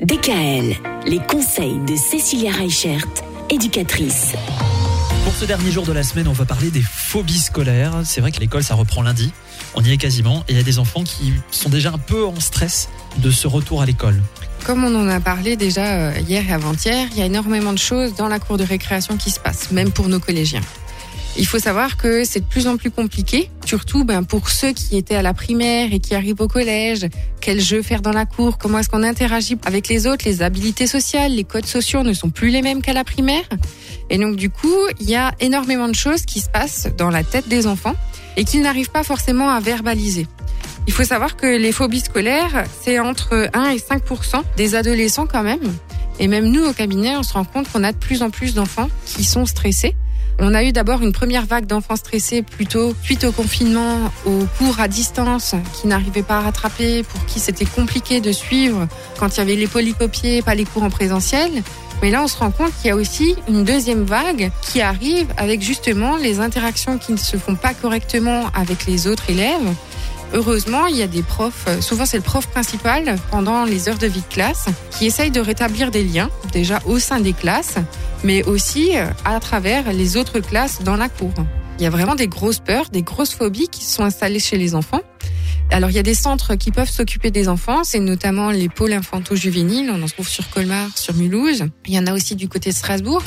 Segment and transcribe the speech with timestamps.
[0.00, 3.04] DKL, les conseils de Cécilia Reichert,
[3.50, 4.34] éducatrice.
[5.24, 8.02] Pour ce dernier jour de la semaine, on va parler des phobies scolaires.
[8.04, 9.32] C'est vrai que l'école, ça reprend lundi.
[9.74, 10.44] On y est quasiment.
[10.46, 13.48] Et il y a des enfants qui sont déjà un peu en stress de ce
[13.48, 14.22] retour à l'école.
[14.64, 17.78] Comme on en a parlé déjà euh, hier et avant-hier, il y a énormément de
[17.78, 20.62] choses dans la cour de récréation qui se passent, même pour nos collégiens.
[21.36, 24.96] Il faut savoir que c'est de plus en plus compliqué, surtout ben, pour ceux qui
[24.96, 27.06] étaient à la primaire et qui arrivent au collège.
[27.40, 28.58] Quel jeu faire dans la cour?
[28.58, 30.24] Comment est-ce qu'on interagit avec les autres?
[30.24, 33.44] Les habilités sociales, les codes sociaux ne sont plus les mêmes qu'à la primaire.
[34.10, 37.22] Et donc du coup, il y a énormément de choses qui se passent dans la
[37.22, 37.94] tête des enfants
[38.36, 40.26] et qu'ils n'arrivent pas forcément à verbaliser.
[40.86, 45.42] Il faut savoir que les phobies scolaires, c'est entre 1 et 5% des adolescents quand
[45.42, 45.72] même.
[46.18, 48.54] Et même nous, au cabinet, on se rend compte qu'on a de plus en plus
[48.54, 49.94] d'enfants qui sont stressés.
[50.40, 54.78] On a eu d'abord une première vague d'enfants stressés plutôt suite au confinement, aux cours
[54.78, 58.86] à distance qui n'arrivaient pas à rattraper, pour qui c'était compliqué de suivre
[59.18, 61.50] quand il y avait les polycopiés, pas les cours en présentiel.
[62.02, 65.26] Mais là, on se rend compte qu'il y a aussi une deuxième vague qui arrive
[65.36, 69.74] avec justement les interactions qui ne se font pas correctement avec les autres élèves.
[70.34, 74.06] Heureusement, il y a des profs, souvent c'est le prof principal pendant les heures de
[74.06, 77.76] vie de classe, qui essaye de rétablir des liens, déjà au sein des classes,
[78.24, 78.90] mais aussi
[79.24, 81.32] à travers les autres classes dans la cour.
[81.78, 84.74] Il y a vraiment des grosses peurs, des grosses phobies qui sont installées chez les
[84.74, 85.00] enfants.
[85.70, 88.92] Alors il y a des centres qui peuvent s'occuper des enfants, c'est notamment les pôles
[88.92, 91.64] infanto-juvéniles, on en trouve sur Colmar, sur Mulhouse.
[91.86, 93.22] Il y en a aussi du côté de Strasbourg.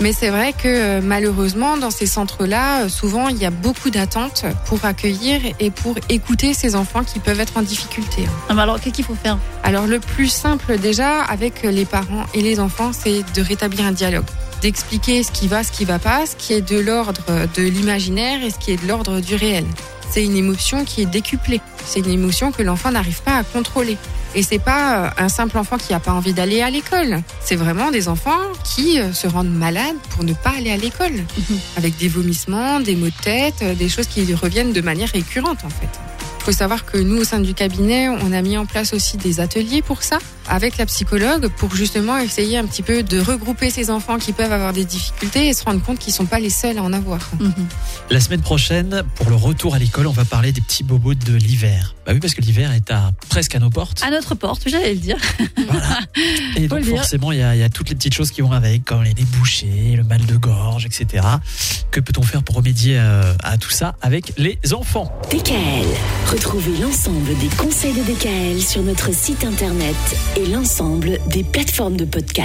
[0.00, 3.90] Mais c'est vrai que euh, malheureusement, dans ces centres-là, euh, souvent, il y a beaucoup
[3.90, 8.24] d'attentes pour accueillir et pour écouter ces enfants qui peuvent être en difficulté.
[8.48, 9.38] Ah, alors, qu'est-ce qu'il faut faire?
[9.62, 13.92] Alors, le plus simple déjà, avec les parents et les enfants, c'est de rétablir un
[13.92, 14.24] dialogue
[14.62, 17.20] d'expliquer ce qui va, ce qui va pas, ce qui est de l'ordre
[17.54, 19.66] de l'imaginaire et ce qui est de l'ordre du réel.
[20.10, 21.60] C'est une émotion qui est décuplée.
[21.84, 23.98] C'est une émotion que l'enfant n'arrive pas à contrôler.
[24.34, 27.22] Et c'est pas un simple enfant qui a pas envie d'aller à l'école.
[27.40, 31.24] C'est vraiment des enfants qui se rendent malades pour ne pas aller à l'école.
[31.76, 35.70] Avec des vomissements, des maux de tête, des choses qui reviennent de manière récurrente en
[35.70, 35.88] fait.
[36.40, 39.16] Il faut savoir que nous, au sein du cabinet, on a mis en place aussi
[39.16, 40.18] des ateliers pour ça,
[40.48, 44.52] avec la psychologue, pour justement essayer un petit peu de regrouper ces enfants qui peuvent
[44.52, 46.92] avoir des difficultés et se rendre compte qu'ils ne sont pas les seuls à en
[46.92, 47.30] avoir.
[48.10, 51.34] La semaine prochaine, pour le retour à l'école, on va parler des petits bobos de
[51.34, 51.94] l'hiver.
[52.06, 54.02] Bah oui, parce que l'hiver est à, presque à nos portes.
[54.04, 55.16] À notre porte, j'allais le dire.
[55.68, 56.00] Voilà.
[56.56, 58.42] Et Faut donc forcément, il y, a, il y a toutes les petites choses qui
[58.42, 61.24] vont avec, comme les bouchées, le mal de gorge, etc.
[61.90, 65.10] Que peut-on faire pour remédier euh, à tout ça avec les enfants?
[65.30, 65.86] DKL,
[66.30, 69.96] retrouvez l'ensemble des conseils de DKL sur notre site internet
[70.36, 72.44] et l'ensemble des plateformes de podcast.